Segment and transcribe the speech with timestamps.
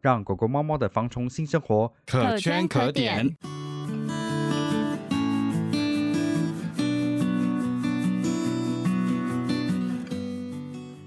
[0.00, 3.36] 让狗狗、猫猫的防虫新生活可圈可点。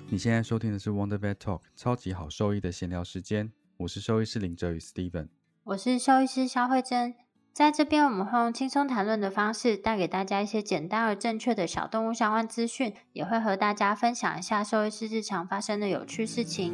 [0.09, 5.29] 你现在收听的是 Wonder Vet Talk 超级好兽医的闲聊时间，我是兽医师林哲宇 Steven，
[5.63, 7.15] 我是兽医师肖慧珍，
[7.53, 16.73] 在这边我们会用轻松谈论的方式，带给大家一些简单而正确的小动物相关资讯，也会和大家分享一下兽医师日常发生的有趣事情。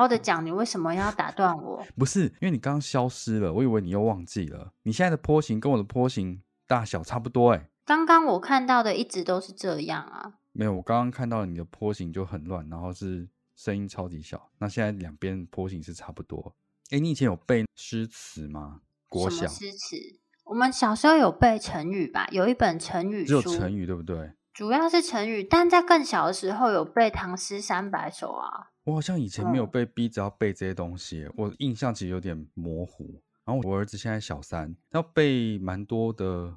[0.00, 1.86] 好好的讲，你为什么要打断我？
[1.94, 4.72] 不是因为你刚刚消失了，我以为你又忘记了。
[4.84, 10.32] 你现在的坡形跟我的坡形大小差不多，哎，刚刚我看到的一直都是这样啊。
[10.52, 14.48] 没有，我刚刚看到你的坡形就很乱，然后是声音超级小。
[14.56, 16.54] 那现在两边坡形是差不多。
[16.92, 18.80] 哎，你以前有背诗词吗？
[19.06, 19.96] 国小诗词，
[20.44, 22.26] 我们小时候有背成语吧？
[22.32, 24.32] 有一本成语书，只有成语对不对？
[24.54, 28.69] 主要是成语，但在更小的时候有背唐诗三百首啊。
[28.84, 33.22] 我好像以前没有被逼着要背这些东西，我印象其实有点模糊。
[33.44, 36.56] 然后我儿子现在小三，要背蛮多的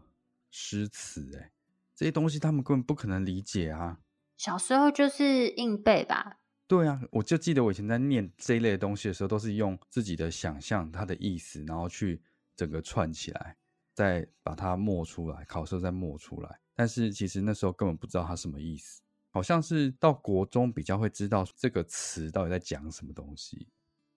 [0.51, 1.51] 诗词，哎，
[1.95, 3.99] 这些东西他们根本不可能理解啊。
[4.37, 6.39] 小时候就是硬背吧。
[6.67, 12.21] 对啊，我就记得我以前在念这一类的东西的时候，都是用自己的想象它的意思，然后去
[12.55, 13.55] 整个串起来，
[13.93, 16.59] 再把它默出来，考试再默出来。
[16.73, 19.02] 但是其实那时候根本不知道它什么意思，
[19.33, 23.67] 好像是到国中比较会知道这个词到底在讲什么东西，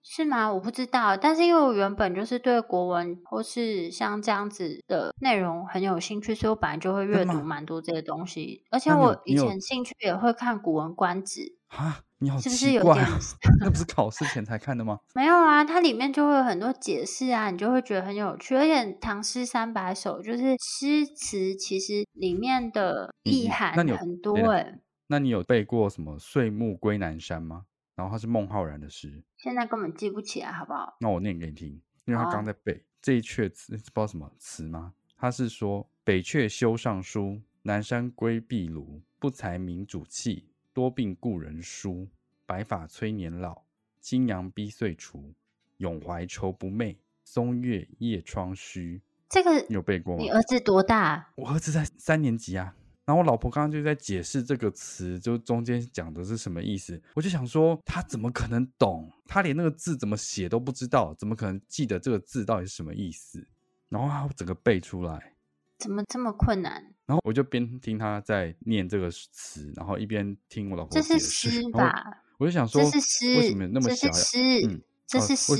[0.03, 0.53] 是吗？
[0.53, 11.41] 我不知道，但是因为我原本就是对国文或是像这样子的内容很有兴趣，所以我本来就会阅读蛮多这些东西，而且我以前兴趣也会看《古文观止》
[11.75, 12.01] 啊。
[12.19, 13.05] 你好，是不是有点？
[13.61, 14.99] 那不是考试前才看的吗？
[15.13, 18.55] 没有啊，它里面就会有很多解释啊，你就会觉得很有趣。
[18.55, 24.79] 而且唐诗三百首，就是诗词，其实里面的意涵很多哎。
[25.07, 27.65] 那你有背过什么《岁暮归南山》吗？
[27.95, 30.95] 然后它是孟浩然的诗，现在根本记不起来，好不好？
[30.99, 34.93] 那我念给你听，因为他刚在背这一阙词，不知道什么词吗？
[35.17, 42.07] 他是说：“北阙修上书，南山归壁庐，不才明主气。”多病故人疏，
[42.45, 43.63] 白发催年老。
[43.99, 45.33] 金阳逼岁除，
[45.77, 46.97] 永怀愁不寐。
[47.23, 49.01] 松月夜窗虚。
[49.27, 50.21] 这个有背过吗？
[50.21, 51.31] 你儿子多大？
[51.35, 52.75] 我儿子在三年级啊。
[53.07, 57.01] 然后我老婆刚刚就在解释这个词，就中间讲的是什么意思。
[57.13, 59.09] 我就想说，他怎么可能懂？
[59.25, 63.47] 他连那个字怎么写都不知道，怎么可能记得这个字到底是什么意思？
[63.87, 65.35] 然后他整个背出来，
[65.79, 66.83] 怎么这么困难？
[67.05, 72.25] 然后我就边听他在念这个词，然后一边听我老婆这是诗吧？
[72.37, 74.09] 我就想说，这是诗，为什么那么小？
[74.09, 75.53] 这是诗，这是诗。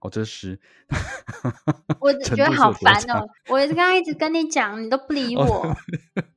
[0.00, 0.60] 哦，这是诗。
[2.00, 3.26] 我觉得 好烦哦！
[3.48, 5.74] 我刚刚一直跟你讲，你都不理我。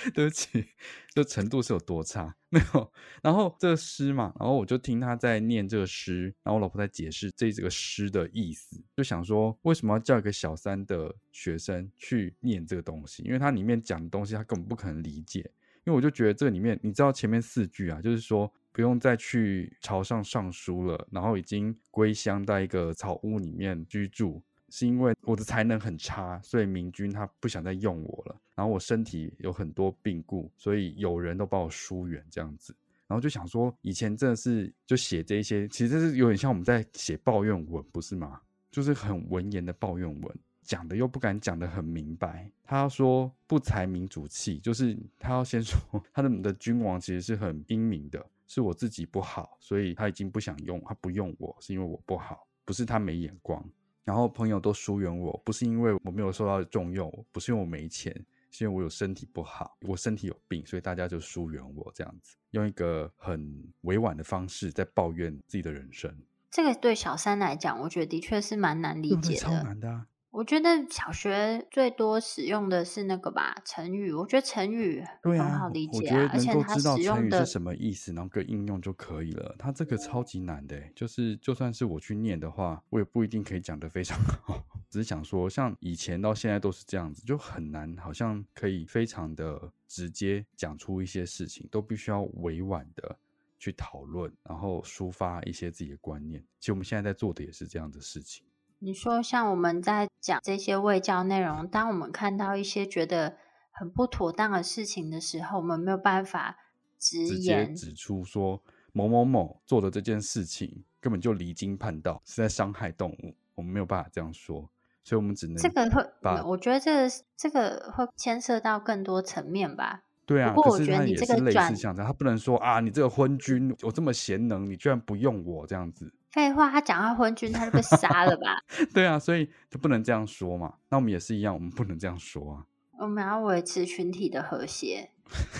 [0.14, 0.64] 对不起，
[1.12, 2.36] 这程度是有多差？
[2.50, 2.92] 没有。
[3.22, 13.22] 然后这个诗嘛，然后我就听他在念这个诗，然后我老婆在解释这这个诗的意思，就想说为什么要叫一个小三的学生去念这个东西？
[13.24, 15.50] 因为它里面讲的东西他根本不可能理解。
[15.84, 24.42] 因为我就觉得这里面，你知道前面四句啊，就是说不用再去朝上上书了，然后已经归乡在一个草屋里面居住。
[24.70, 28.36] 是因为我的才能很差，所以明君他不想再用我了。
[28.54, 32.74] 然后我身体有很多病故，所以有人都把我疏远这样子。
[33.06, 38.40] 然后就想说，以前真的是就写这些，其实是有点像我们在写抱怨文，不是吗？
[38.70, 42.50] 就是很文言的抱怨文，讲的又不敢讲的很明白。
[42.62, 45.80] 他说不才民主气，就是他要先 说
[46.12, 53.64] 他的的君王其实是很英明的，是我自己不好，所以他已经不想用，他不用我是因为我不好，不是他没眼光。
[54.08, 58.10] 然后朋友都疏远我，不是因为我没有受到重用，不是因为我没钱，
[58.50, 66.10] 是因为我有身体不好，我身体有病，所以大家就疏远我这样子，用一个很委婉的方式在抱怨自己的人生。
[66.50, 70.06] 这个对小三来讲，我觉得的确是蛮难理解的，超难的。
[70.38, 74.12] 我觉得小学最多使用的是那个吧，成语。
[74.12, 79.56] 我觉得成语很好理解啊，而且它使用的是什么意思，然后跟应用就可以了。
[79.58, 84.64] 它这个超级难的，就是就算是我去念的话，我也不一定可以讲得非常 好。
[84.88, 93.18] 只是想说，像以前到现在都是这样子，就很难，好像可以非常的直接讲出一些事情，都必须要委婉的
[93.58, 96.40] 去讨论，然后抒发一些自己的观念。
[96.60, 98.46] 其实我们现在在做的也是这样的事情。
[98.80, 103.36] 你说，像我们在讲这些卫教内容，当我们看到一些觉得
[103.72, 106.56] 很不妥当的事情的时候，我们没有办法
[106.98, 113.34] 直言指出说某某某做的这件事情根本就离经叛道，是在伤害动物。
[113.56, 114.70] 我们没有办法这样说，
[115.02, 120.04] 所以我们只能这个会，我觉得这个这个会牵涉到更多层面吧。
[120.24, 126.12] 对啊，不过我觉得你这个类似像这样，他不能说啊，你这个昏君，我这么贤能，你居然不用我这样子。
[126.38, 128.62] 废话，他讲他昏君，他就被杀了吧？
[128.94, 130.74] 对啊，所以就不能这样说嘛。
[130.88, 132.64] 那我们也是一样，我们不能这样说啊。
[132.96, 135.10] 我们要维持群体的和谐。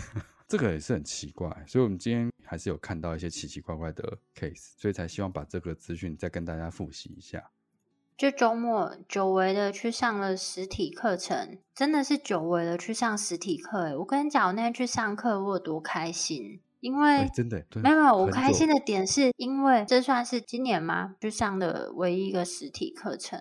[0.47, 7.51] 这个也是很奇怪，所以我们今天还是有看到一些奇奇怪怪的 case，所以才希望把这个资讯再跟大家复习一下。
[8.17, 13.87] 就周末久违的去上了实体课程，真的是久违的去上实体课。
[13.87, 16.61] 哎，我跟你讲，我那天去上课，我有多开心。
[16.81, 21.17] 因为真的没有没有，我开心的点是因为这算是今年吗？
[21.21, 23.41] 就上的唯一一个实体课程，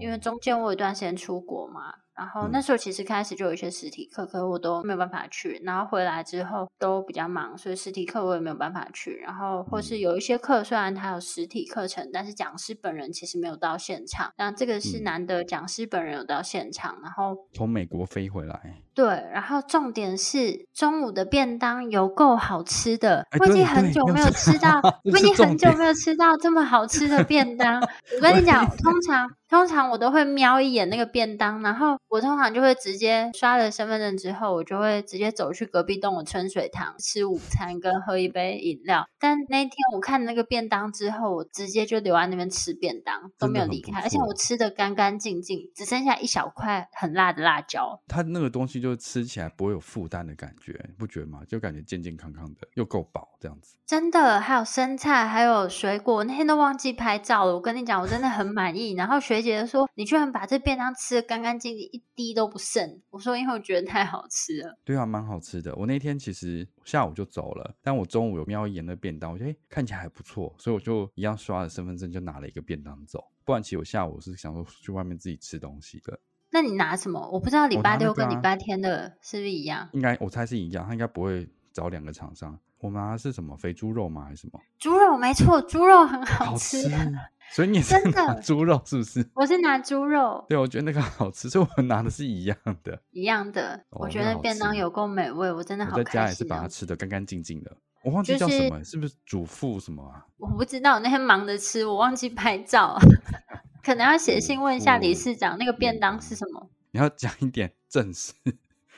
[0.00, 1.94] 因为中间我有一段时间出国嘛。
[2.20, 5.58] 然后那时候其实开始就有一些实体课，可是我都没有办法去。
[5.64, 9.16] 然后回来之后都比较忙，所以实体课我也没有办法去。
[9.24, 14.30] 然后或是有一些课，虽然它有实体课程，但是讲师本人其实没有到现场。
[14.36, 18.60] 那这个是难得讲师本人有到现场，然后从美国飞回来。
[18.92, 27.80] 对，然后重点是中午的便当有够好吃的，我已经很久没有吃到，我已经很久没有吃到这么好吃的便当。
[28.16, 29.30] 我跟你讲，通常。
[29.50, 39.06] 通常我都会瞄一眼那个便当，然后我通常就会直接刷了身份证之后，我就会直接走去隔壁栋的春水堂吃午餐跟喝一杯饮料。
[39.20, 48.02] 但那天我看那个便当之后，我直接就留在那边吃便当，都没有离开，而且我吃的干干净净，只剩下一小块很辣的辣椒。
[48.08, 51.42] 它那个东西就吃起来不会有负担的感觉，不觉得吗？
[51.48, 53.76] 就感觉健健康康的，又够饱这样子。
[53.86, 57.54] 真的，还有生菜，还有水果，那天都忘记拍照了。
[57.54, 58.94] 我跟你讲，我真的很满意。
[58.94, 65.74] 然后学姐说：“你居然把这便当吃的干干净净，一滴都不剩。”我说：“因为我觉得太好吃了。”对啊，蛮好吃的。
[65.76, 73.24] 我那天其实下午就走了，但我中午有瞄一眼那便当，我觉得看起来还不错，所以我就一样刷了身份证，就拿了一个便当走。
[73.44, 76.18] 不然其实我下午是想说去外面自己吃东西的。
[76.52, 77.30] 那你拿什么？
[77.30, 79.88] 我不知道礼拜六跟礼拜天的是不是一样？
[79.92, 82.58] 应该我猜是一样，他应该不会找两个厂商。
[82.78, 84.24] 我拿的是什么肥猪肉吗？
[84.24, 84.58] 还是什么？
[84.78, 86.90] 猪肉没错，猪肉很好吃。
[87.52, 89.28] 所以你是拿猪肉是不是？
[89.34, 90.44] 我是拿猪肉。
[90.48, 93.02] 对，我觉得那个好吃，所以我拿的是一样的。
[93.10, 97.76] 一样的，我觉得便当有够美味，我真的好在家也是把它吃的干干净净的。
[98.02, 100.24] 我忘记叫什么，是不是主妇什么啊？
[100.38, 102.96] 我不知道，那天忙着吃，我忘记拍照，
[103.84, 106.70] 可能要写信问一下理事长，那个便当是什么？
[106.92, 108.32] 你要讲一点正事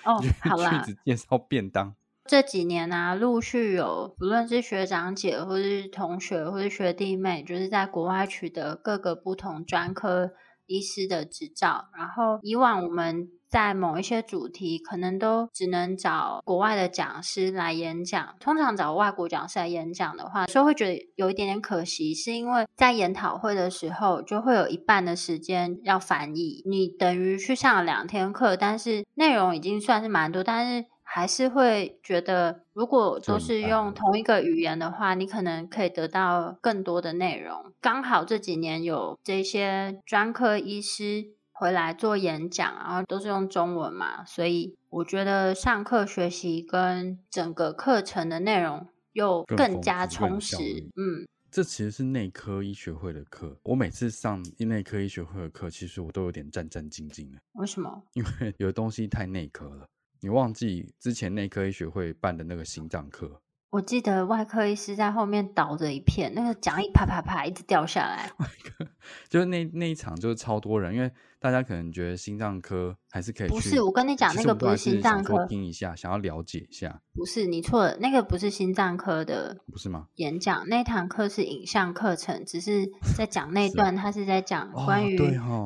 [0.05, 0.23] 哦。
[0.41, 1.95] 好啦，介绍便当。
[2.25, 10.31] 这几年啊，陆续有不论是学长姐，或是同学，或是学弟妹，就是在国外取得各个不同专科
[10.67, 11.89] 医师的执照。
[11.99, 18.35] 然后以往我们在某一些主题，可能都只能找国外的讲师来演讲。
[18.39, 26.63] 通常找外国讲师来演讲的话，所以会觉得有一点点可惜，是因为在研讨会的时候，就会有一半的时间要翻译。
[26.65, 30.87] 你等于去上了两天课，但是内容已经算是蛮多，但是。
[31.15, 37.71] 还是会觉得，如果都是用同一个语言的话，你可能可以得到更多的内容。
[37.83, 50.57] 刚好这几年有这些专科医师回来做演讲，然后都是用中文嘛，所以我觉得上课学习跟整个课程的内容又更加充实。
[50.97, 53.55] 嗯，这其实是内科医学会的课。
[53.65, 57.39] 我每次上内科医学会的课，其实我都有点战战兢兢的。
[57.53, 58.03] 为什么？
[58.15, 59.87] 因为有的东西太内科了。
[60.23, 63.41] 你忘记之前内科医学会办的那个心脏课？
[63.71, 68.31] 我记得外科医师在后面倒着一片，那个讲义啪啪啪一直掉下来。
[68.39, 68.87] 外科
[69.29, 71.11] 就是那那一场就是超多人，因为
[71.43, 73.49] 大家可能觉得心脏科还是可以。
[73.49, 75.45] 不是，我跟你讲，那个不是心脏科。
[75.47, 77.03] 听一下，想要了解一下。
[77.13, 80.07] 不是，你错了，那个不是心脏科的，不是吗？
[80.15, 85.19] 演讲那堂课是影像课程，只是在讲那段，他是在讲关于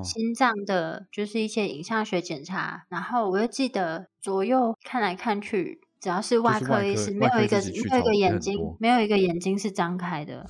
[0.02, 2.86] 心脏的，就是一些影像学检查。
[2.88, 5.80] 然后我又记得左右看来看去。
[5.98, 7.56] 只要是外科医师，没有一个
[7.90, 10.46] 没有一个眼睛，没有一个眼睛是张开的。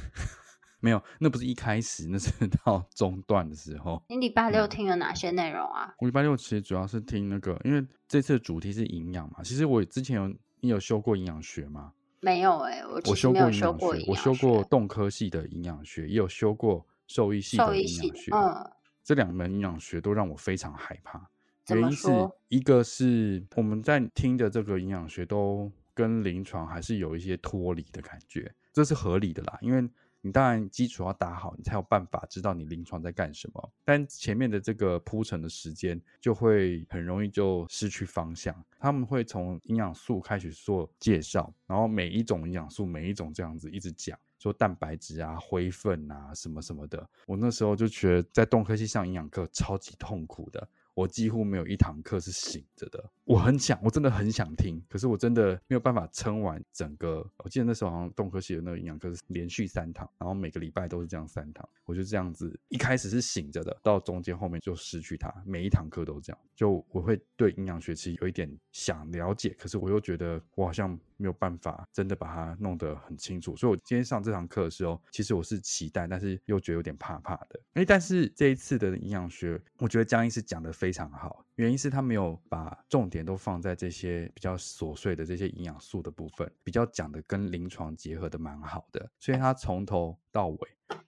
[0.87, 2.31] 没有，那不是一开始，那是
[2.65, 4.01] 到中段的时候。
[4.09, 5.93] 你礼拜六听了哪些内容啊？
[5.99, 9.43] 我礼拜六其实主要是听那个，因为这次的主题是营养嘛。
[9.43, 10.29] 其实我之前有
[10.61, 11.93] 你有修过营养学吗？
[12.21, 18.31] 没有哎，我我修过营养学，我修过动科系的营养学，也有修过兽医系的营养学。
[18.33, 18.71] 嗯，
[19.03, 21.29] 这两门营养学都让我非常害怕。
[21.71, 22.09] 原因是
[22.47, 29.59] 一个是我们在听的这个营养学都跟临床还是有一些脱离的感觉，这是合理的啦。
[29.61, 29.83] 因为
[30.27, 33.73] 你当然基础要打好，你才有办法知道你临床在干什么。
[33.85, 38.53] 但前面的这个铺陈的时间就会很容易就失去方向。
[38.81, 47.09] 他们会从营养素开始做介绍，然后每一种营养素每一种这样子一直讲，说蛋白质啊、灰分啊什么什么的。
[47.25, 50.69] 我那时候就觉得在动科系上营养课超级痛苦的。
[50.93, 53.09] 我几乎没有一堂课是醒着的。
[53.27, 57.29] 我很想，我真的很想听，可是我真的没有办法撑完整个。
[57.39, 61.69] 我记得那时候好像动科系的那个营养课是连续三堂，然后每个礼拜都是这样三堂。
[61.85, 65.29] 我就这样子，一开始是醒着的，到中间后面就失去它。
[65.45, 73.57] 每一堂课都这样，就我会对营养学其实有一点想了解，可是我又觉得我好像没有办法真的把它弄得很清楚。
[73.57, 77.61] 所以我今天上这堂课的时候，其实我是期待，但是又觉得有点怕怕的。
[77.75, 81.45] 哎，但是这一次的营养学，我觉得江医师讲的非常好。
[81.57, 90.59] 原因是他没有把重点都放在这些比较琐碎的这些营养素的部分，比较讲的跟临床结合的蛮好的，所以他从头到尾，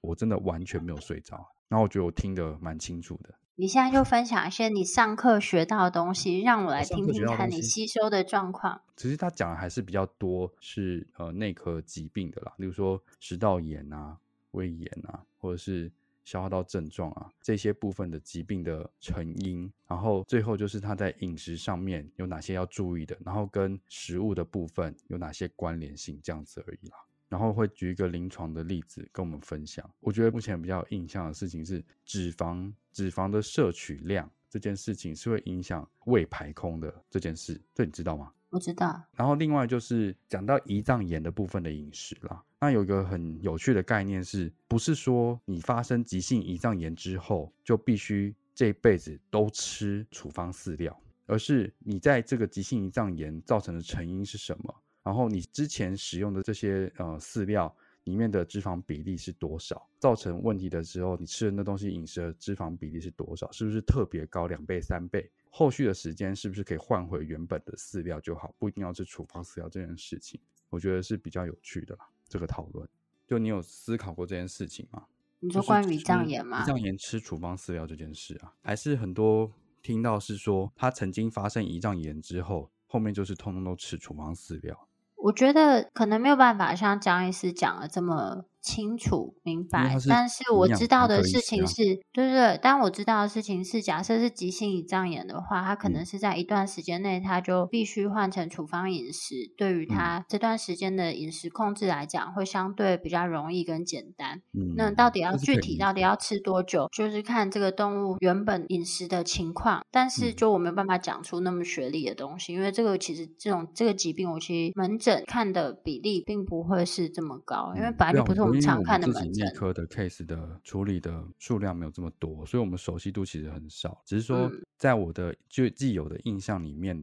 [0.01, 1.37] 我真的完全没有睡着。
[1.69, 3.35] 然后我觉得我听得蛮清楚的。
[3.57, 8.81] 你现在就分享一些你上课学到的东西，让我来听听看你吸收的状况。
[8.97, 14.17] 其实他讲的还是比较多，是呃内科疾病的啦，例如说食道炎啊、
[14.53, 15.93] 胃炎啊，或者是。
[16.29, 26.99] 消化道症状啊，这些部分的疾病的成因，然后最后就是他在饮食上面有哪些要注意的，然后跟食物的部分有哪些关联性，这样子而已啦。
[27.31, 29.91] 然后会举一个临床的例子跟我们分享。
[30.01, 38.31] 我觉得目前比较有印象的事情是脂肪，脂肪的摄取量这件事情是会影响胃排空的这件事，这你知道吗？
[38.51, 39.03] 我知道。
[39.15, 42.45] 然后另外就是讲到胰脏炎的部分的饮食啦。
[42.61, 51.01] 那有一个很有趣的概念，是不是说你发生急性胰脏炎之后，就必须这辈子都吃处方饲料？
[51.27, 54.75] 而是你在这个急性胰脏炎造成的成因是什么？
[55.05, 57.73] 然后你之前使用的这些呃饲料
[58.05, 59.89] 里面的脂肪比例是多少？
[60.01, 63.51] 造成问题的时候，你吃的那东西饮食的脂肪比例是多少？
[63.53, 65.31] 是不是特别高两倍三倍？
[65.51, 68.53] 后续的时间是不是可以换回原本的饲料就好？
[68.59, 72.09] 不一定要吃处方饲料这件事情，我觉得是比较有趣的啦。
[72.29, 72.89] 这个讨论，
[73.27, 75.05] 就你有思考过这件事情吗？
[75.41, 76.63] 你说关于胰脏炎吗？
[76.63, 79.51] 胰脏炎吃处方饲料这件事啊，还是很多
[79.83, 84.89] 听到是说他曾经发生胰脏炎之后，后面就是通通都吃处方饲料。
[85.17, 88.45] 我觉得可能没有办法像张医师讲的这么。
[88.61, 99.35] 清楚明白，但是我知道的事情是，对对对，但我知道的事情是，假设是急性胰脏炎的话，他可能是在一段时间内，他就必须换成处方饮食。
[99.57, 104.43] 对于他这段时间的饮食控制来讲，会相对比较容易跟简单。
[104.77, 109.83] 那到底要具体到底要吃多久，就是看这个动物原本饮食的情况。
[109.91, 118.63] 但是就我没有办法讲出那么学历的东西，因为这个其实这种这个疾病，我其实门诊看的比例并不会是这么高，因为本来就不是我们。
[118.63, 124.01] 因为我们自己内科的 case 的处理的数量没有这么多，所以我们熟悉度其实很少。
[124.05, 127.03] 只是说，在我的就既有的印象里面，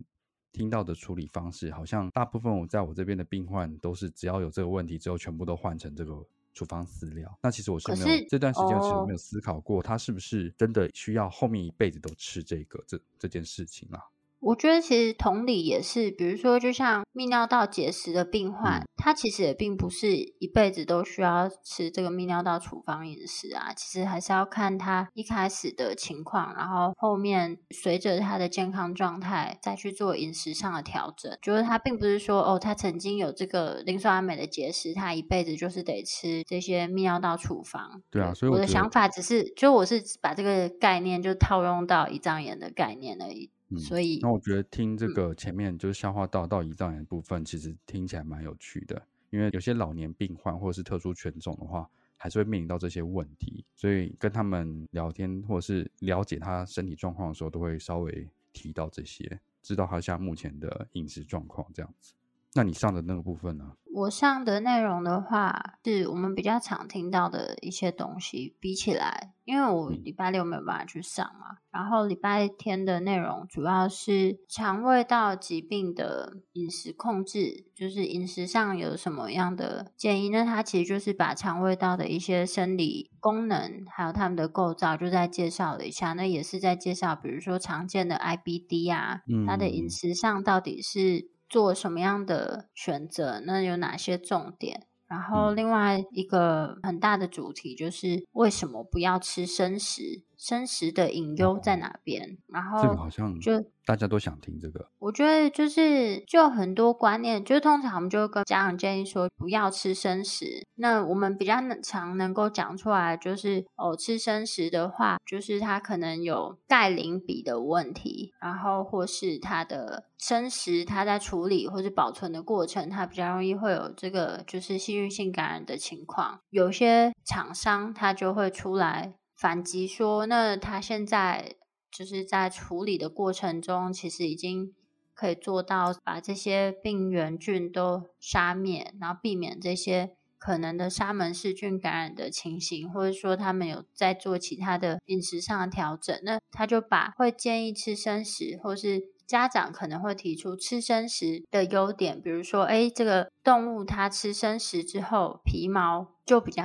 [0.52, 7.38] 听到的处理方式，好像大部分我在我这边的病患都是只要有这个问题之后，全部都换成这个处方饲料。
[7.44, 14.00] 那其实我是没有这段时间其实没有思考过，他是不是真的需要后面一辈子都吃这个这这件事情啊？
[14.46, 23.74] 我觉得其实同理也是，比如说，就像泌尿道结石的病患，他其实也并不是一辈子都需要吃这个泌尿道处方饮食啊。
[23.74, 31.36] 其实还是要看他一开始的情况，然后后面随着他的健康状态再去做饮食上的调整。
[31.42, 38.04] 就是他并不是说哦，他曾经有这个磷酸铵镁的结石，他一辈子就是得吃这些泌尿道处方。
[38.12, 43.50] 对啊，所以我的想法只是，就我是把这个概念就套用到胰脏炎的概念而已。
[43.77, 49.01] 所以，那我觉得听这个前面就是消化道到胰脏炎部分，其实听起来蛮有趣的。
[49.32, 62.13] 因因为有些老年病患或者是特殊犬种的话，还是会面临到这些问题，所以跟他们聊天或者是了解他身体状况的时候，都会稍微提到这些，知道他现在目前的饮食状况这样子。
[62.56, 63.74] 那你上的那个部分呢？
[63.94, 68.56] 我上的内容的话，是我们比较常听到的一些东西。
[68.60, 80.30] 比起来，因为我礼拜六没有办法去上嘛，然后礼拜天的内容主要是肠胃道疾病的饮食控制，就是饮食上有什么样的建议？
[80.30, 86.12] 那它其实就是把肠胃道的一些生理功能，还有它们的构造，就在介绍了一下。
[86.14, 91.35] 那也是在介绍，比如说常见的 IBD 啊，它的饮食上到底是。
[91.56, 93.40] 做什么样的选择？
[93.46, 94.88] 那有哪些重点？
[95.08, 100.26] 然后另外一个很大的主题就是为什么不要吃生食？
[100.46, 102.38] 生食的隐忧在哪边？
[102.50, 104.92] 然后这个好像就大家都想听这个。
[105.00, 110.64] 我觉得就是就很多观念，就通常我们就会跟家长建议说不要吃生食。
[110.75, 126.40] 那我们比较常能够讲出来，就是哦，吃生食的话，就是它可能有钙磷比的问题，然后或是它的生食它在处理或是保存的过程，它比较容易会有这个就是细菌性感染的情况。
[126.52, 129.16] 有些厂商它就会出来。
[129.36, 131.56] 反击说，那他现在
[131.92, 134.74] 就是在处理的过程中，其实已经
[135.13, 146.18] 可以做到把这些病原菌都杀灭，然后避免这些可能的沙门氏菌感染的情形，或者说他们有在做其他的饮食上的调整。
[146.24, 156.63] 那他就把会建议吃生食，或是家长可能会提出吃生食的优点，比如说，哎，这个动物它吃生食之后，皮毛就比较。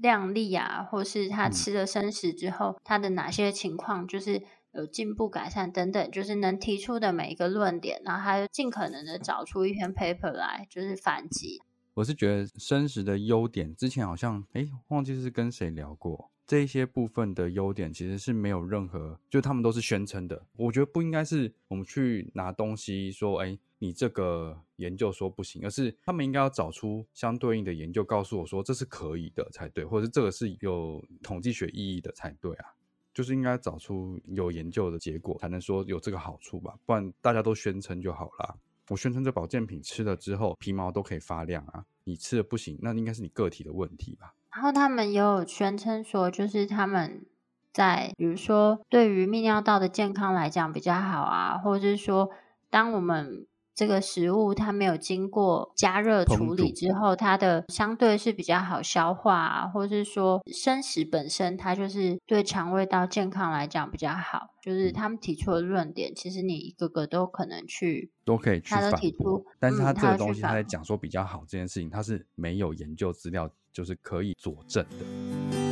[0.00, 4.42] 量力啊，或是他吃了生食之后，他的哪些情况就是
[4.72, 11.60] 有进步改善等等，就是能提出的每一个论点，然后他就尽可能的找出一篇 paper 来，就是反击。
[11.94, 20.46] 我是觉得生食的优点，之前好像哎忘记是跟谁聊过，这一些部分的优点其实是没有任何，就他们都是宣称的。
[20.56, 23.58] 我觉得不应该是我们去拿东西说，哎。
[23.82, 32.74] 你这个研究说不行，而是他们应该要找出相对应的研究，告诉我说这是可以的才对，或者是这个是有统计学意义的才对啊。
[33.12, 36.76] 就是应该找出有研究的结果，才能说有这个好处吧。
[36.86, 38.56] 不然大家都宣称就好了。
[38.88, 44.34] 我宣称这保健品吃了之后皮毛都可以发亮啊，你吃了不行，那应该是你个体的问题吧。
[44.54, 47.26] 然后他们也有宣称说，就是他们
[47.72, 52.30] 在比如说对于泌尿道的健康来讲比较好啊，或者是说
[52.70, 64.48] 当我们这个食物它没有经过加热处理之后，它的相对是比较好消化，啊或者是说生食本身它就是对肠胃道健康来讲比较好。
[64.62, 75.69] 就是他们提出的论点，其实你一个个都可能去都可以去反驳，但是他这个东西他在讲说比较好这件事情，他是没有研究资料，就是可以佐证的。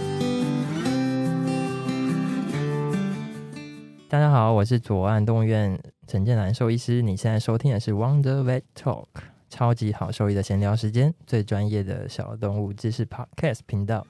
[4.11, 7.03] 大家好，我是左岸动物院陈建南兽医师。
[7.03, 9.05] 你现在收听的是 Wonder Vet Talk，
[9.51, 14.07] 超级好兽医的闲聊时间，最专业的小动物知识 Podcast 频道。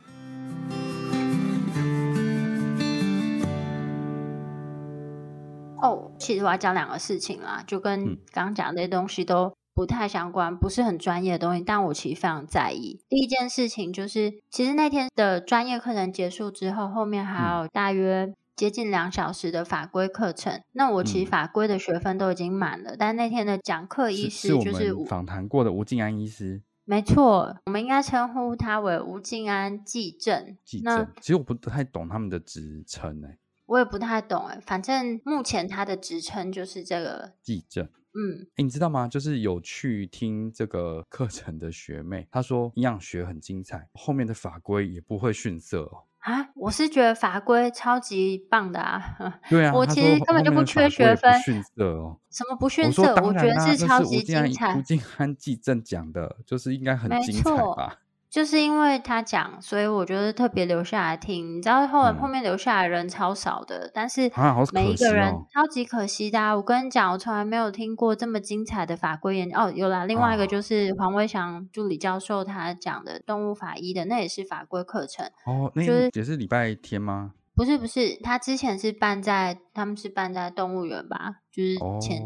[5.82, 13.00] 哦，其实我要讲两个事情啦，就跟刚刚讲那些东西都不太相关，不是很专业的东西，但我其实非常在意。
[13.08, 18.32] 第一件事情就是，其实那天的专业课程结束之后，后面还有大约。
[18.58, 30.56] 接近两小时的法规课程，那我其实法规的学分都已经满了，但那天的讲课医师就是访谈过的吴静安医师，没错，我们应该称呼他为吴静安纪正。
[30.64, 37.88] 纪正，其实我不太懂他们的职称哎，我也不太懂哎，反正目前他的职称就是这个纪正。
[38.14, 39.06] 嗯，哎，你知道吗？
[39.06, 46.07] 就是有去听这个课程的学妹，她说营养学很精彩，后面的法规也不会逊色哦。
[46.28, 49.16] 啊，我是觉得法规超级棒的啊！
[49.48, 51.32] 对啊，我其实根本就不缺学分。
[51.40, 53.14] 逊色哦，什么不逊色？
[53.24, 54.74] 我觉得是超级精彩。
[54.76, 57.94] 吴静安记正讲的，就是应该很精彩吧。
[58.30, 61.56] 就是因为他讲，所以我觉得特别留下来听。
[61.56, 64.30] 你知道后来后面留下来人超少的，但是
[64.72, 66.56] 每一个人超级可惜的。
[66.56, 69.72] 我跟你讲，我从来没有听过这么精彩的法规研哦。
[69.74, 75.72] 有啦，另外一个就是黄威翔助理教授他讲的动物法医的，那也是法规课程哦。
[75.74, 77.32] 那就是也是礼拜天吗？
[77.54, 81.36] 不是不是，他之前是办在他们是办在动物园吧？
[81.50, 82.22] 就是前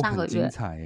[0.00, 0.28] 上个月。
[0.28, 0.76] 精彩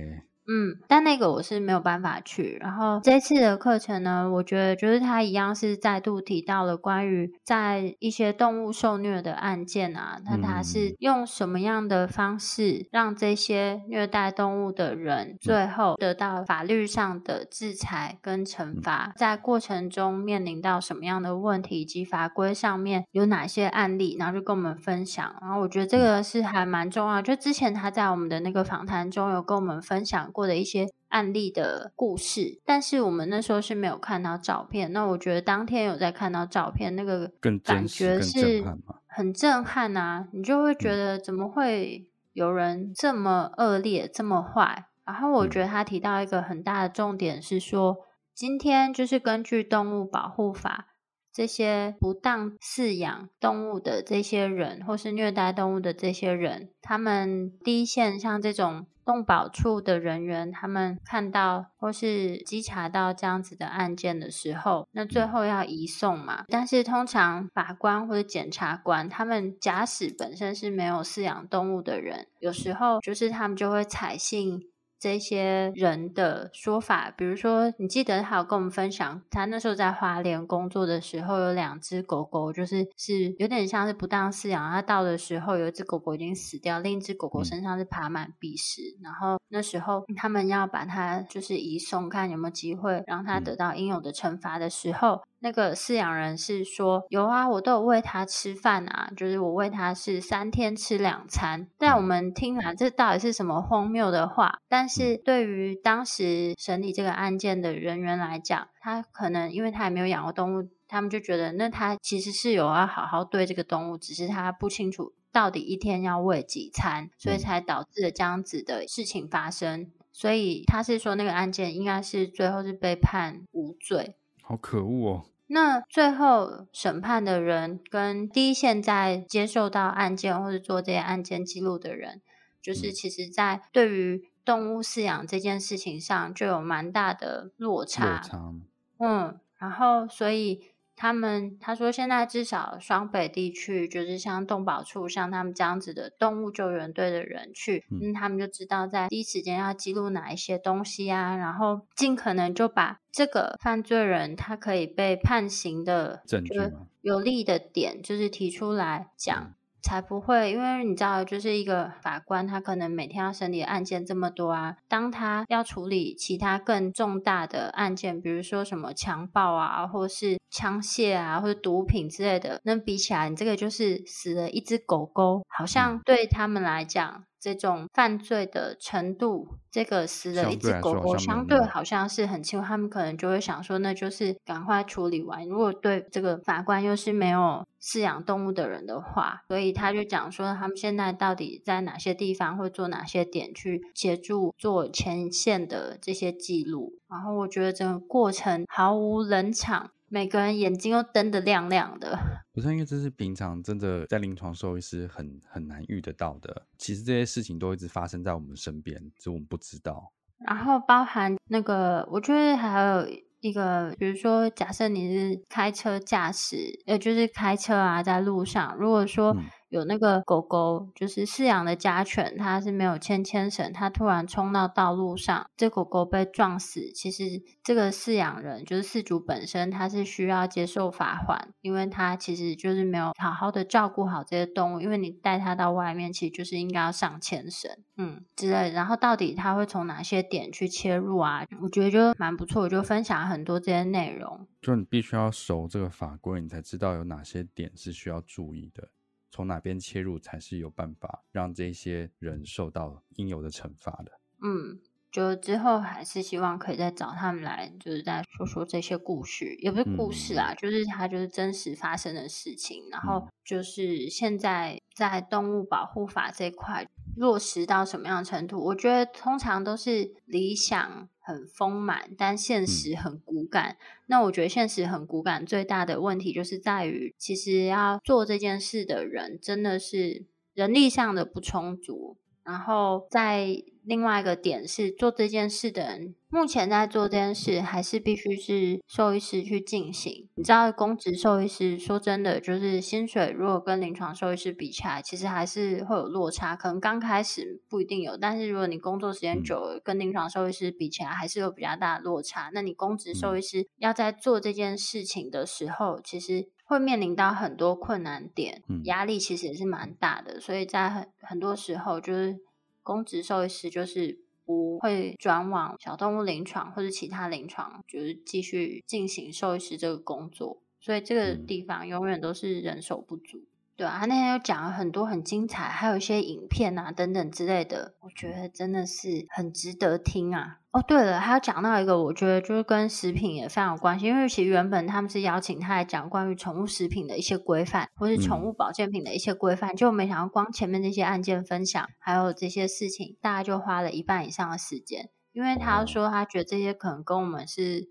[0.49, 2.59] 嗯，但那个我是没有办法去。
[2.61, 25.33] 然后这次的课程呢，我觉得就是他一样是再度提到了关于在一些动物受虐的案件啊，那他是用什么样的方式让这些虐待动物的人最后得到法律上的制裁跟惩罚，在过程中面临到什么样的问题以及法规上面有哪些案例，然后就跟我们分享。
[25.41, 30.32] 然后我觉得这个是还蛮重要，就之前他在我们的那个访谈中有跟我们分享。
[30.33, 34.93] 过的一些案例的故事，但是我们那时候是没有看到照片。
[34.93, 37.31] 那我觉得当天有在看到照片，那个
[37.63, 38.65] 感觉是
[39.07, 40.27] 很震撼啊！
[40.33, 44.87] 你就会觉得怎么会有人这么恶劣、这么坏？
[45.05, 47.99] 然后我觉得他提到一个很大的重点是说，
[48.35, 50.92] 今天就是根据动物保护法，
[51.33, 58.87] 这些不当饲养动物的这些人，或是虐待动物的这些人，他们第一线像这种。
[59.05, 66.45] 动保处的人员，他们看到或是稽查到这样子的案件的时候，那最后要移送嘛？
[66.47, 74.63] 但是通常法官或者检察官，他们假使本身是没有饲养动物的人，有时候就是他们就会采信。
[75.03, 84.71] 这些人的说法，比如说，你记得他有跟我们分享，他那时候在花莲工作的时候，有两只狗狗，就是是有点像是不当饲养。
[84.71, 88.97] 他到的时候，有一只狗狗已经死掉，另一只狗狗身上是爬满鼻屎。
[89.03, 95.21] 然后那时候他们要把它就是移送，看有没有机会让它得到应有的惩罚的时候。
[95.43, 101.67] 那个饲养人是说有啊，我都有喂它吃饭啊，就是我喂它是三天吃两餐。
[101.77, 104.61] 但我们听来这到底是什么荒谬的话？
[104.69, 119.91] 但是对于当时审理这个案件的人员来讲，他可能因为他也没有养过动物，他们就觉得那他其实是有要好好对这个动物，只是他不清楚到底一天要喂几餐，所以才导致了这样子的事情发生。
[120.13, 124.15] 所以他是说那个案件应该是最后是被判无罪。
[124.43, 125.25] 好可恶哦！
[125.53, 132.21] 那最后审判的人跟第一线在接受到案件或者做这些案件记录的人，
[132.61, 138.17] 就是其实在对于动物饲养这件事情上就有蛮大的落差。
[138.17, 138.55] 落差。
[138.99, 140.72] 嗯，然后所以。
[140.95, 156.55] 他们他说，现在至少双北地区，就是像动保处，像他们这样子的动物救援队的人去，嗯，他们就知道在第一时间要记录哪一些东西啊，然后尽可能就把这个犯罪人他可以被判刑的证据
[157.01, 159.55] 有利的点，就是提出来讲。
[159.83, 164.77] 才不会，因为你知道，就是一个法官，他可能每天要审理案件这么多啊。
[164.89, 177.25] 当他要处理其他更重大的案件，比如说什么强暴啊，或是枪械啊，或者毒品之类的，那比起来，你这个就是死了一只狗狗，好像对他们来讲。
[177.43, 185.45] 这种犯罪的程度，这个死了一只狗狗，相对好像是很轻，他们可能就会想说，那就是赶快处理完。
[185.49, 196.93] 如果对这个法官又是没有饲养动物的人的话，所以他就讲说，他们现在到底在哪些地方会做哪些点去协助做前线的这些记录。
[197.11, 199.91] 然后我觉得整个过程毫无冷场。
[200.15, 202.19] 每个人眼睛都瞪得亮亮的，
[202.53, 206.67] 不是因为这是平常真的在临床兽医师很很难遇得到的。
[206.77, 210.13] 其实这些事情都一直发生在我们身边，只是我们不知道。
[210.47, 213.09] 然后包含那个，我觉得还有
[213.41, 219.35] 一个，比如说，假设你是开车驾驶，呃，就是开车啊，在路上，如果说。
[219.73, 226.93] 有那个狗狗，就是饲养的家犬，它是没有牵牵绳，它突然冲到道路上，这狗狗被撞死。
[226.93, 234.81] 其实这个饲养人，就是饲主本身，他是需要接受罚款，因为他其实就是没有好好的照顾好这些动物。
[234.83, 238.71] 因为你带它到外面，其实就是应该要上牵绳，嗯之类。
[238.73, 241.47] 然后到底他会从哪些点去切入啊？
[241.63, 244.47] 我觉得就蛮不错，我就分享很多这些内容。
[244.61, 248.91] 就你必须要熟这个法规，你才知道有哪些点是需要注意的。
[249.33, 254.13] 从哪边切入才是有办法让这些人受到应有的惩罚的？
[254.43, 254.79] 嗯，
[255.13, 262.83] 就之后还是希望可以再找他们来，就是再说说这些故事，也不是故事啊，就是它就是真实发生的事情。
[262.91, 268.59] 然后就是现在在动物保护法这块落实到什么样的程度？
[268.65, 271.09] 我觉得通常都是理想。
[271.25, 273.77] 很丰满，但现实很骨感。
[274.07, 282.17] 那我觉得现实很骨感，最大的问题就是在于，其实要做这件事的人真的是人力上的不充足。
[282.43, 290.29] 然后在另外一个点是，做这件事的人目前在做这件事，还是必须是兽医师去进行。
[290.35, 296.57] 你知道，公职兽医师说真的，就是薪水如果跟临床兽医师比起来，其实还是会有落差。
[296.57, 302.51] 可能刚开始不一定有，但是如果你工作时间久了，跟临床兽医师比起来，还是有比较大的落差。
[302.55, 310.41] 那你公职兽医师要在做这件事情的时候，其实会面临到很多困难点，压力其实也是蛮大的。
[310.41, 312.39] 所以在很很多时候，就是
[312.83, 314.21] 公职兽医师就是。
[314.45, 323.45] 不会转往小动物临床或者其他临床，就是继续进行兽医师这个工作，所以这个地方永远都是人手不足。
[323.77, 330.59] 对啊，他那天又讲了很多很精彩，还有一些影片啊等等之类的，我觉得真的是很值得听啊。
[330.73, 347.91] 哦，对了，还要讲到一个，我觉得就是跟食品也非常有关系，因为其实原本他们是邀请他来讲关于宠物食品的一些规范，或是宠物保健品的一些规范，就没想到光前面那些案件分享，还有这些事情，大概就花了一半以上的时间，因为他说他觉得这些可能跟我们是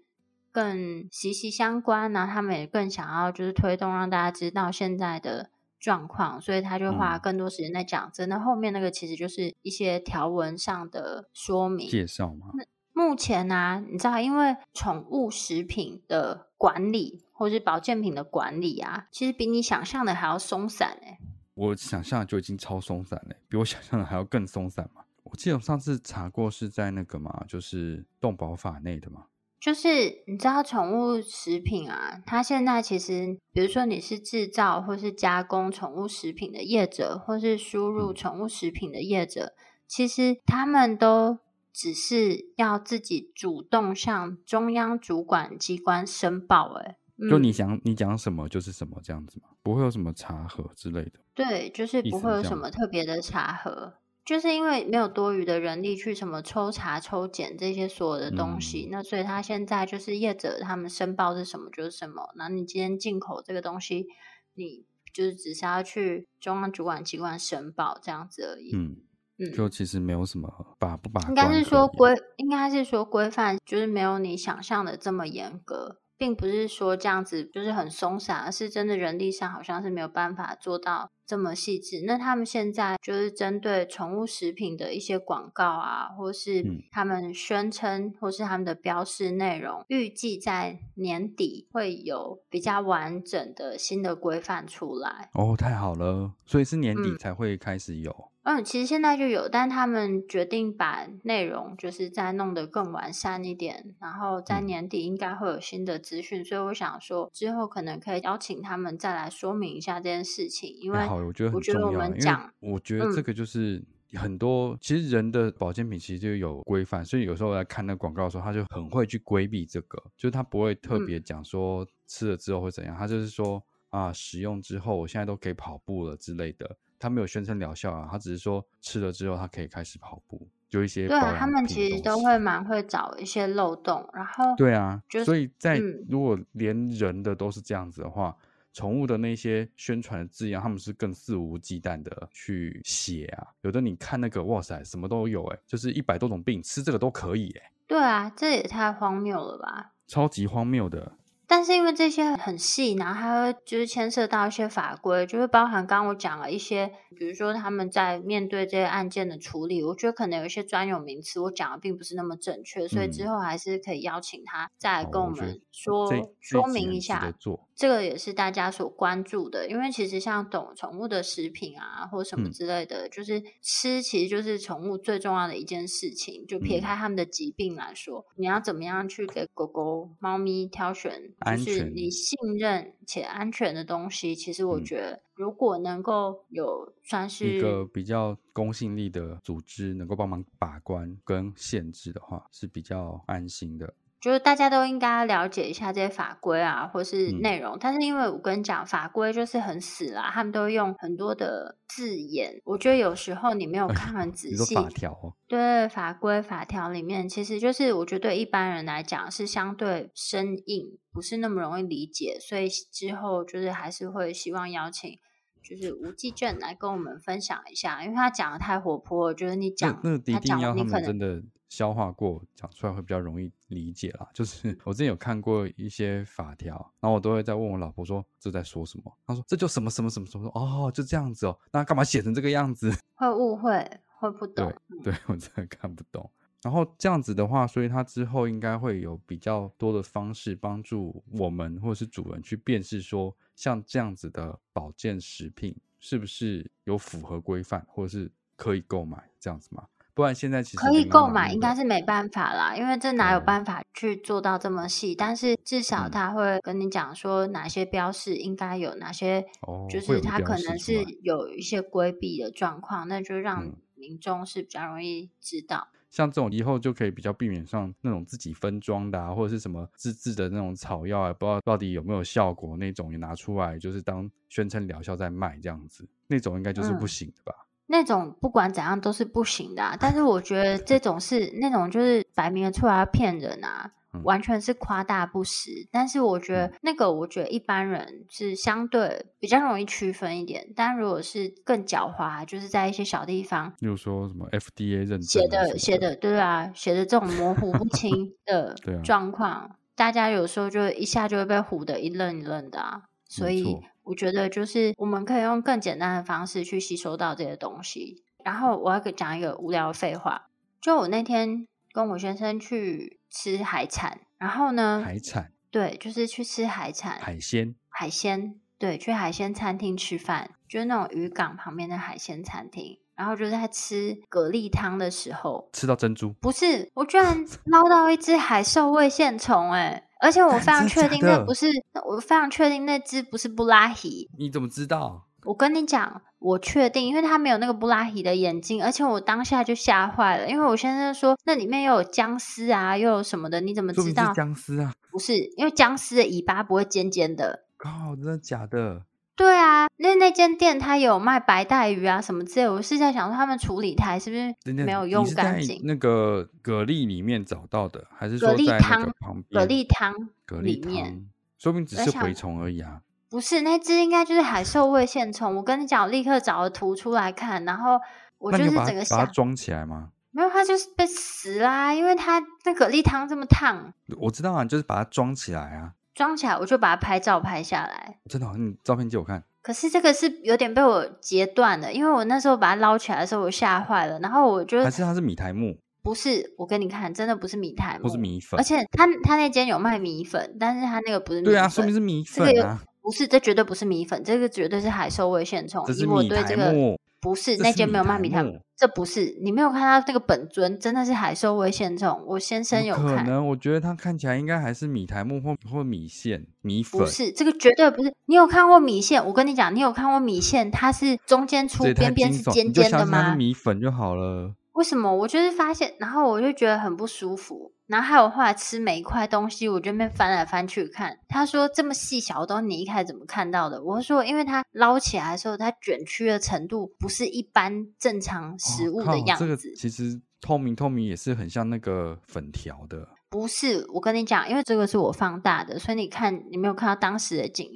[0.51, 5.51] 更息息相关，然后他们也更想要就是推动让大家知道现在的。
[5.81, 8.09] 状况，所以他就花更多时间在讲。
[8.13, 12.47] 真的，后面那个其实就是一些条文上的说明介绍吗？
[12.93, 21.17] 目前呢，你知道，因为宠物食品的管理或是保健品的管理啊，其实比你想象的还要松散哎。
[21.55, 25.01] 我想象就已经超松散了，比我想象的还要更松散嘛。
[25.23, 29.25] 我记得我上次查过是在那个嘛，就是动保法内的嘛。
[29.61, 39.53] 就是你知道宠物食品啊，它现在其实，比如说你是制造或是加工宠物食品的业者，或是输入宠物食品的业者，
[39.87, 41.37] 其实他们都
[41.71, 46.73] 只是要自己主动向中央主管机关申报。
[46.79, 46.97] 哎，
[47.29, 51.19] 就你想你讲什么就是什么这样子嘛，不会有什么查核之类的。
[51.35, 53.93] 对，就是不会有什么特别的查核。
[54.23, 62.29] 就是因为没有多余的人力去什么抽查、抽检这些所有的东西，那所以他现在就是业者他们申报是什么就是什么。
[62.35, 64.05] 那你今天进口这个东西，
[64.53, 68.75] 你就是只是要去中央主管机关申报这样子而已。
[68.75, 68.97] 嗯
[69.39, 75.99] 嗯，就其实没有什么把不把，应该是说规，应该是说规范，就是没有你想象的这么严格。
[76.21, 82.03] 并不是说这样子就是很松散，而是真的人力上好像是没有办法做到这么细致。
[82.05, 95.31] 那他们现在就是针对宠物食品的一些广告啊，或是他们宣称，或是他们的标示内容，预计在年底会有比较完整的新的规范出来。
[95.33, 98.11] 哦，太好了，所以是年底才会开始有。
[98.11, 98.30] 嗯，
[98.63, 113.83] 其实现在就有，但他们决定把内容就是再弄得更完善一点，然后在年底应该会有新的资讯，所以我想说之后可能可以邀请他们再来说明一下这件事情，因为好，我觉得我觉得我们讲，我觉得这个就是
[114.15, 126.77] 很多其实人的保健品其实就有规范，所以有时候来看那广告的时候，他就很会去规避这个，就是他不会特别讲说吃了之后会怎样，他就是说啊，使用之后我现在都可以跑步了之类的。
[127.01, 138.35] 他没有宣称疗效啊，他只是说吃了之后他可以开始跑步，就一些对啊他们其实都会蛮会找一些漏洞，然后对啊，所以在如果连人的都是这样子的话，
[138.71, 143.47] 宠物的那些宣传的字样，他们是更肆无忌惮的去写啊。
[143.61, 147.71] 有的你看那个哇塞，什么都有哎，就是一百多种病吃这个都可以哎。
[147.87, 149.91] 对啊，这也太荒谬了吧！
[150.07, 151.17] 超级荒谬的。
[151.51, 166.09] 但是因为这些很细，然后还会就是牵涉到一些法规，就是包含刚刚我讲了一些，比如说他们在面对这些案件的处理，我觉得可能有一些专有名词我讲的并不是那么正确，所以之后还是可以邀请他再跟我们说
[166.39, 167.33] 说明一下。
[167.75, 176.45] 这个也是大家所关注的，因为其实像懂宠物的食品啊，或什么之类的，就是吃其实就是宠物最重要的一件事情。
[176.47, 184.35] 就撇开他们的疾病来说，你要怎么样去给狗狗、猫咪挑选，就是你信任且安全的东西。
[184.35, 193.93] 其实我觉得，如果能够有算是一个比较公信力的组织，能够帮忙把关跟限制的话，是比较安心的。
[194.21, 197.75] 就是大家都应该了解一下这些法规啊，或是内容。
[197.79, 202.61] 但是因为我跟你讲，法规就是很死啦，他们都用很多的字眼。
[202.63, 204.75] 我觉得有时候你没有看很仔细。
[204.75, 205.35] 法条？
[205.47, 212.37] 对，法规法条里面，其实就是我觉得对一般人来讲是相对生硬，不是那么容易理解。
[212.39, 215.17] 所以之后就是还是会希望邀请，
[215.63, 219.99] 就是吴继正来跟我们分享一下，因为他讲的太活泼，我觉得你讲
[220.31, 221.49] 他讲你可能。
[221.71, 224.29] 消化过讲出来会比较容易理解啦。
[224.33, 229.17] 就是我之前有看过一些法条，然后我都会在问我老婆说这在说什么。
[229.25, 230.51] 她说这就什么什么什么什么。
[230.53, 232.91] 哦，就这样子哦，那干嘛写成这个样子？
[233.15, 234.69] 会误会，会不懂。
[235.01, 236.29] 对我真的看不懂。
[236.61, 249.87] 然后这样子的话，所以他之后应该会有比较多的方式帮助我们或者是主人去辨识，说像这样子的保健食品是不是有符合规范，或者是可以购买这样子吗？
[250.13, 255.15] 不然现在其实可以购买，应该是没办法啦，因为这哪有办法去做到这么细？
[255.15, 259.45] 但是至少他会跟你讲说哪些标示应该有，哪些
[259.89, 265.87] 就是他可能是有一些规避的状况，那就让民众是比较容易知道。
[266.09, 277.53] 像这种以后就可以比较避免上那种自己分装的啊，或者是什么自制的那种草药啊，不知道到底有没有效果那种也拿出来，就是当宣称疗效在卖这样子，那种应该就是不行的吧。
[277.91, 283.91] 那种不管怎样都是不行的，啊但是我觉得这种是那种就是摆明了出来要骗人啊，
[284.23, 285.87] 完全是夸大不实。
[285.91, 298.73] 但是我觉得那个，我觉得一般人是相对比较容易区分一点，但如果是更狡猾，就是在一些小地方，比如说什么 FDA 认证写的写的，对啊，写的这种模糊不清 的
[299.03, 303.79] 状况，大家有时候就一下就会被唬得一愣一愣的啊，所以。
[304.03, 308.23] 我觉得就是我们可以用更简单的方式去吸收到这些东西。
[308.43, 310.49] 然后我要讲一个无聊的废话，
[310.81, 322.97] 就我那天跟我先生去吃海产，然后呢，海产对，就是去吃海产海鲜海鲜对，去海鲜餐厅吃饭，就是那种渔港旁边的海鲜餐厅。
[323.15, 330.07] 然后就在吃蛤蜊汤的时候，吃到珍珠，不是我居然捞到一只海兽胃线虫，哎。
[330.21, 331.67] 而且我非常确定那不是，
[332.05, 334.29] 我非常确定那只不是布拉希。
[334.37, 335.27] 你怎么知道？
[335.43, 344.31] 我跟你讲，我确定，因为它没有那个布拉希的眼睛，而且我当下就吓坏了，因为我先生说那里面又有僵尸啊，又有什么的，你怎么知道？
[344.33, 344.93] 僵尸啊？
[345.11, 347.65] 不是，因为僵尸的尾巴不会尖尖的。
[347.77, 349.01] 靠，真的假的？
[349.35, 355.81] 对啊，那那间店它有卖白带鱼啊什么之类，我是在想说他们处理台是不是没有用干净？
[355.83, 359.61] 那个蛤蜊里面找到的，还是说在那个旁边？
[359.61, 360.13] 蛤蜊汤，
[360.45, 361.25] 蛤蜊汤，
[361.57, 363.01] 说明只是蛔虫而已啊。
[363.29, 365.55] 不是，那只应该就是海兽胃线虫。
[365.55, 367.99] 我跟你讲，立刻找了图出来看，然后
[368.37, 370.09] 我就是整个把它装起来吗？
[370.31, 373.93] 没有，它就是被死啦，因为它那蛤蜊汤这么烫。
[374.17, 375.93] 我知道啊，就是把它装起来啊。
[376.21, 378.17] 装起来，我就把它拍照拍下来。
[378.29, 379.43] 真的，你照片借我看。
[379.63, 384.19] 可是这个是有点被我截断的，因为我那时候把它捞起来的时候，我吓坏了。
[384.19, 386.53] 然后我就还是它是米苔木，不是。
[386.59, 388.59] 我跟你看，真的不是米苔木，不是米粉。
[388.59, 391.41] 而且他他那间有卖米粉，但是他那个不是。
[391.41, 392.79] 对啊，说明是米粉啊。
[393.01, 395.83] 不是，这绝对不是米粉，这个绝对是海兽味线虫。
[395.87, 396.99] 这是米苔木。
[397.19, 398.43] 不是那间没有卖米苔，
[398.81, 402.19] 这不是你没有看到这个本尊，真的是海兽味线虫。
[402.25, 406.99] 我先生有可能，我觉得他看起来应该还是米苔木或或米线米粉。
[406.99, 408.11] 不是这个绝对不是。
[408.25, 409.23] 你有看过米线？
[409.23, 410.71] 我跟你讲，你有看过米线？
[410.71, 413.35] 它是中间粗，边边是尖尖的吗？
[413.35, 414.55] 米粉就好了。
[414.73, 415.13] 为什么？
[415.13, 417.73] 我就是发现，然后我就觉得很不舒服。
[417.87, 421.19] 然后还有后来吃每一块东西，我就边翻来翻去看。
[421.27, 423.83] 他说这么细小的东西，你一开始怎么看到的？
[423.83, 429.45] 我说，因为它捞起来的时候，它卷曲的程度不是一般正常食物的样子。
[429.45, 433.09] 这个其实透明透明也是很像那个粉条的。
[433.29, 437.69] 不是，我跟你讲，因为这个是我放大的，所以你看你没有看到当时的景。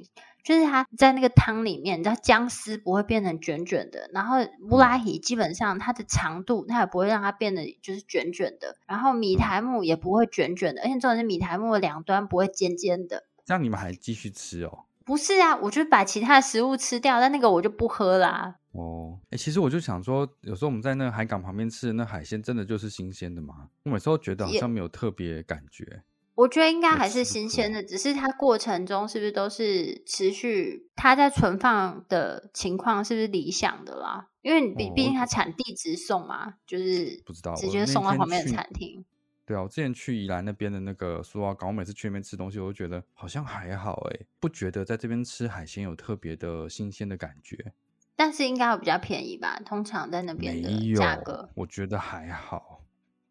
[0.46, 4.36] 就是它在那个汤里面，你知道姜丝不会变成卷卷的，然后
[4.70, 13.24] 乌拉希基本上它的长度它也不会让它变得就是卷卷的，然后米苔木也不会卷卷的，而且重点是米苔木的两端不会尖尖的。
[13.44, 14.84] 这样你们还继续吃哦？
[15.04, 18.54] 不是啊，我就把其他的食物吃掉，但那个我就不喝啦。
[18.70, 23.68] 哦，哎，其实我就想说，有时候我们在那个海港旁边吃的那海鲜，真的就是新鲜的吗？
[23.82, 26.04] 我每次都觉得好像没有特别感觉。
[26.36, 30.88] 我觉得应该还是新鲜的，只是它过程中是不是都是持续？
[30.94, 34.28] 它在存放的情况是不是理想的啦？
[34.42, 39.02] 因为毕毕竟它产地直送嘛，就是不知道直接送到旁边的餐厅。
[39.46, 47.72] 对啊，我之前去宜兰那边的那个苏澳港，我每次去那边吃东西，我都觉得好像还好哎，不觉得在这边吃海鲜有特别的新鲜的感觉。
[48.14, 49.58] 但是应该会比较便宜吧？
[49.64, 52.82] 通常在那边的价格，我觉得还好。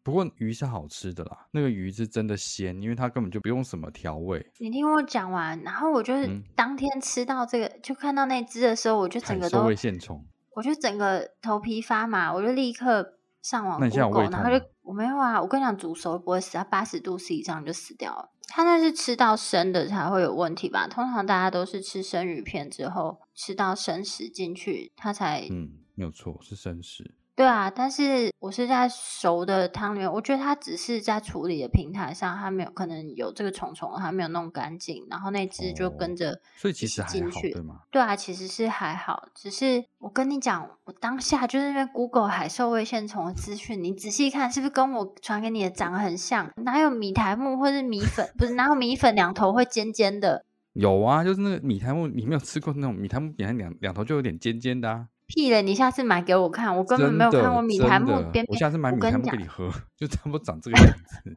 [0.06, 4.46] 不过鱼是好吃的啦，那个鱼是真的鲜，因为它根本就不用什么调味。
[4.60, 18.30] 你听我讲完，然后我就是当天吃到这个，就看到那只的时候，我就整个都胃线虫，我就整个头皮发麻，我就立刻上网 Google，然后就我没有啊，我跟你讲，煮熟不会死，它八十度 C 以上就死掉了。
[18.46, 20.86] 它那是吃到生的才会有问题吧？
[20.86, 27.16] 通常大家都是吃生鱼片之后吃到生食进去，它才嗯，没有错，是生食。
[27.36, 37.80] 对啊，但是我是在熟的汤里面，我觉得它只是在处理的平台上，它没有可能有这个虫虫，它没有弄干净，然后那只就跟着，所以其实还好，对吗？
[37.90, 46.50] 对啊，其实是还好，只是我跟你讲，我当下就是因为 Google 海兽味线虫的资讯，你仔细看是不是跟我传给你的长得很像？
[46.64, 48.26] 哪有米苔木或是米粉？
[48.38, 50.46] 不是哪有米粉两头会尖尖的？
[50.72, 55.08] 有啊，就是那个米苔木，你没有吃过那种米苔木，边两两头就有点尖尖的啊。
[55.26, 55.62] 屁嘞！
[55.62, 58.46] 你下次买给我看，我根本没有看过米苔木边边。
[58.48, 61.34] 我下次买米苔木给你喝， 就差不多长这个样 子。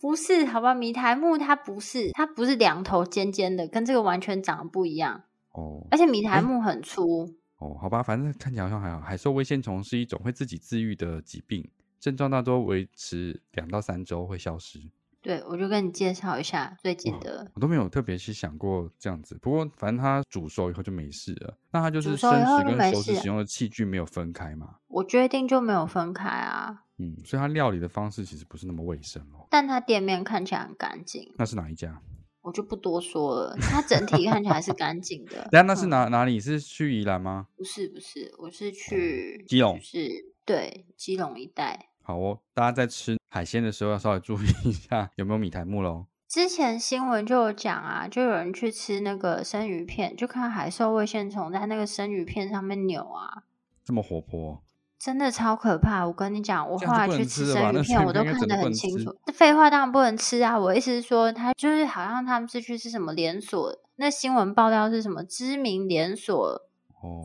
[0.00, 0.74] 不是，好吧？
[0.74, 5.22] 米苔木它不是，它不是两头尖尖的，跟这个完全长得不一样。
[5.52, 5.86] 哦。
[5.90, 7.34] 而且米苔木很粗。
[7.58, 9.00] 哦，好吧，反正看起来好像还好。
[9.00, 11.70] 海兽微线虫是一种会自己自愈的疾病，
[12.00, 14.80] 症状大多维持两到三周会消失。
[15.22, 17.48] 对，我就跟你介绍一下最近的。
[17.54, 21.56] 我都没有特别去想过这样子，不过反正它煮熟以后就没事了。
[21.70, 24.76] 那它就是生食跟熟食使用的器具没有分开嘛？
[24.88, 26.82] 我决定就没有分开啊。
[26.98, 29.46] 嗯，所以它料理的方式其实不是那么卫生哦。
[29.48, 31.32] 但它店面看起来很干净。
[31.38, 32.02] 那是哪一家？
[32.42, 33.56] 我就不多说了。
[33.60, 35.48] 它整体看起来是干净的。
[35.52, 36.40] 那那是哪哪里？
[36.40, 37.46] 是去宜兰吗？
[37.56, 39.80] 不是不是，我是去基隆。
[39.80, 40.08] 是，
[40.44, 41.90] 对，基隆一带。
[42.02, 46.06] 好哦，大家在吃海鲜的时候要稍微注意一下有没有米苔木喽。
[46.28, 53.44] 之前新闻就有讲啊，就有人去吃那个生鱼片，就看海兽胃线虫在那个生鱼片上面扭啊，
[53.84, 54.62] 这么活泼，
[54.98, 56.06] 真的超可怕。
[56.06, 59.14] 我跟你讲，我后来去吃生鱼片，我都看得很清楚。
[59.32, 60.58] 废话当然不能吃啊！
[60.58, 66.62] 我意思是说，他就是好像他们是去吃什么连锁，那新闻爆料是什么知名连锁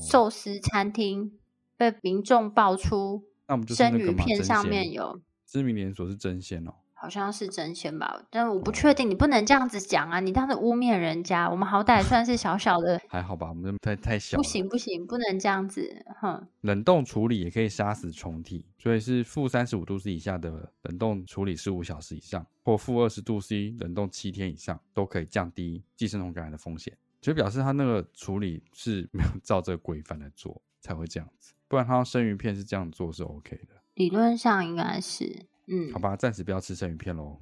[0.02, 1.32] 寿司餐厅
[1.78, 3.24] 被民众爆出。
[3.48, 10.20] 那我们就生鱼片上面有知名连锁是真鲜哦，好像是真鲜吧，但我不确定，你不能这样子讲啊！
[10.20, 13.48] 你当时污蔑人家，我们好歹算是小小的，还好吧？
[13.50, 16.45] 我们太太小，不行不行，不能这样子，哼！
[16.62, 26.98] 冷冻处理也可以杀死虫体，所以是负三十五度 C 以下的冷冻处理十五小时以上，或负二十度 C 冷冻七天以上，都可以降低寄生虫感染的风险。
[27.22, 31.54] 就表示他那个处理是没有 照这个规范来做，才会这样子。
[31.68, 37.39] 不然，他生鱼片是这样做是 OK 的，理论上应该是，嗯，好吧，暂时不要吃生鱼片喽，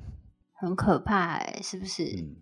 [0.53, 2.03] 很可怕哎，是不是？
[2.17, 2.37] 嗯，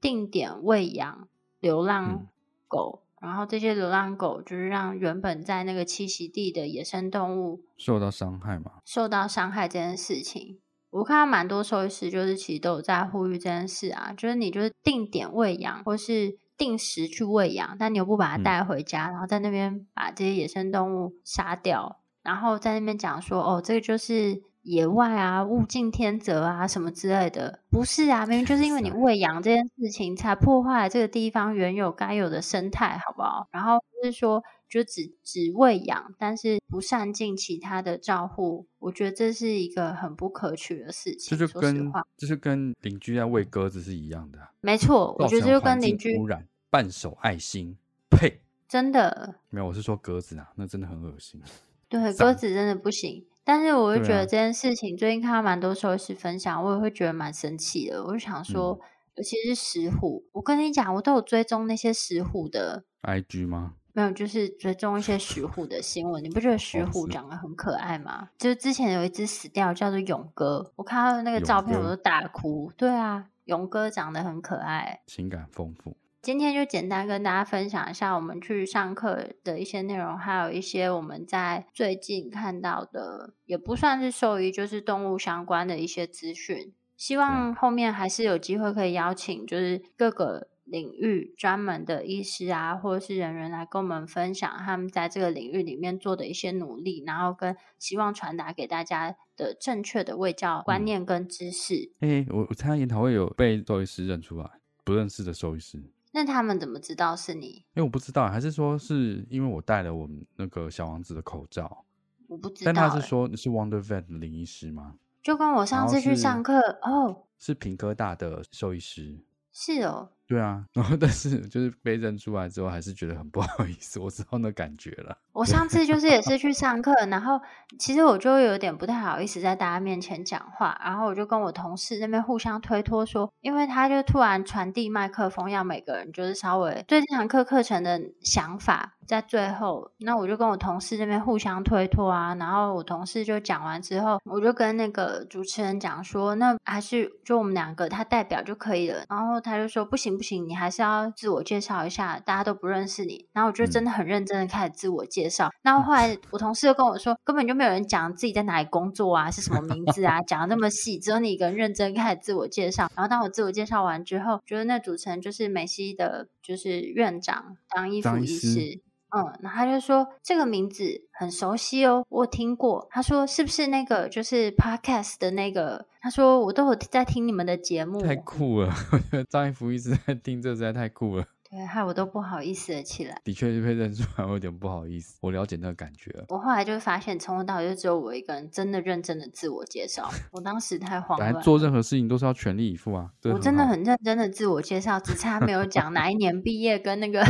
[0.00, 1.28] 定点喂养
[1.60, 2.26] 流浪
[2.66, 8.80] 狗，然后这些流浪狗就是让原本在那个栖息地的野生动物受到伤害嘛？
[8.84, 10.58] 受到伤害这件事情，
[10.90, 16.36] 我看到蛮多兽医师就是其实都有在呼吁这件事啊，就是你就是定点喂养或是。
[16.60, 33.48] 定时去喂养，但你又不把它带回家，然后在那边把这些野生动物杀掉，然后在那边讲说：“哦，这个就是野外啊，物竞天择啊，什么之类的。”不是啊，明明就是因为你 喂养这件事情，才破坏了这个地方原有该有的生态，好不好？
[33.50, 34.42] 然后就是说。
[34.70, 41.36] 就只只喂养，但是不善尽其他的照护，我觉得这是一个很不可取的事情。
[41.36, 44.38] 这就跟就是跟邻居在喂鸽子是一样的。
[44.60, 47.76] 没错，我觉得就跟邻居污染，半手爱心，
[48.08, 48.40] 呸！
[48.68, 51.42] 真的没有，我是说鸽子啊，那真的很恶心。
[51.88, 53.26] 对， 鸽子真的不行。
[53.42, 58.04] 但是我就觉得这件事情，最近看到蛮多收视分享，我也会觉得蛮生气的。
[58.04, 58.78] 我就想说，
[59.16, 63.74] 尤其是石虎，我跟你讲，我都有追踪那些石虎的 IG 吗？
[63.92, 66.22] 没有，就是追踪一些石虎的新闻。
[66.24, 68.30] 你不觉得石虎长得很可爱吗？
[68.38, 70.72] 就之前有一只死掉，叫做勇哥。
[70.76, 72.70] 我看到那个照片，我都大哭。
[72.76, 75.96] 对啊，勇哥长得很可爱，情感丰富。
[76.22, 86.72] 今天就简单跟大家分享一下我们去上课的一些内容，还有一些我们在最近看到的，也不算是兽医，就是动物相关的一些资讯。
[86.96, 90.48] 希望后面还是有机会可以邀请，就是各个。
[90.62, 101.90] 领域专门的医师啊，或者是人员来跟我们分享他们在这个领域里面做的一些努力，然后跟希望传达给大家的正确的卫教观念跟知识。
[101.98, 104.48] 哎，我我参加研讨会有被兽医师认出来，
[104.84, 105.82] 不认识的兽医师。
[106.12, 107.46] 那他们怎么知道是你？
[107.74, 111.84] 因为我不知道，还是说是因为我戴了我们那个小王子的口罩？
[112.26, 112.72] 我不知道。
[112.72, 114.96] 但他是说你是 Wonder Vet 的林医师吗？
[115.22, 119.18] 就跟我上次去上课哦，是平科大的兽医师。
[119.52, 120.10] 是哦。
[120.30, 123.98] 对啊， 然后但是就是被认出来之后，还是觉得很不好意思。
[123.98, 125.18] 我知道那感觉了。
[125.32, 127.40] 我上次就是也是去上课，然后
[127.80, 150.19] 其实我就有点不太好意思在大家面前讲话，然后我就跟我同事那边互相推脱说，因为他就突然传递麦克风，要每个人就是稍微对这堂课课程的想法，在最后，那我就跟我同事那边互相推脱啊，然后我同事就讲完之后，我就跟那个主持人讲说，那还是就我们两个他代表就可以了，然后他就说不行。
[150.20, 150.46] 不行？
[150.46, 153.26] 你还是要自我介绍一下，大家都不认识你。
[153.32, 155.48] 然后我就真的很认真的开始自我介绍。
[155.62, 162.90] 然后后来我同事又跟我说，根本就没有人讲自己在哪里工作啊，是什么名字啊，讲的那么细，只有你一个人认真开始自我介绍。
[162.94, 168.82] 然后当我自我介绍完之后，觉得那主持人就是梅西的，就是院长张一福医师。
[169.10, 172.86] 嗯，然后他就说这个名字很熟悉哦，我听过。
[172.90, 175.86] 他说是不是那个就是 podcast 的那个？
[176.00, 178.72] 他说我都有在听你们的节目，太酷了！
[178.92, 181.24] 我觉得张一福一直在听，这实在太酷了。
[181.50, 183.20] 对，害我都不好意思了起来。
[183.24, 185.18] 的确是被认出来，我有点不好意思。
[185.20, 186.10] 我了解那个感觉。
[186.28, 190.08] 我后来就发现，从头到尾就只有我一个人真的认真的自我介绍。
[190.30, 191.42] 我当时太慌乱。
[191.42, 193.10] 做任何事情都是要全力以赴啊！
[193.24, 197.22] 我真的很认真的自我介绍，只差没有讲 哪一年毕业跟那个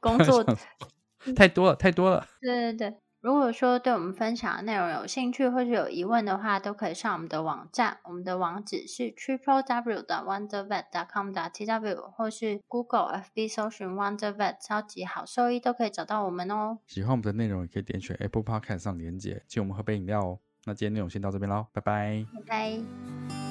[0.00, 0.44] 工作。
[1.34, 2.26] 太多了，太多了。
[2.40, 16.78] 对对对，如果说对我们分享的内容有兴趣或是有疑问的话，都可以上我们的网站，我们的网址是 triple w 的 wondervet dot com 的 t w，或是 Google FB 搜寻 wondervet 超级好收益，都可以找到我们哦。
[16.86, 20.38] 喜欢我们的内容，也可以点选 Apple Podcast 上连接，请我们喝杯饮料哦。
[20.64, 23.45] 那今天内容先到这边喽，拜拜，拜拜。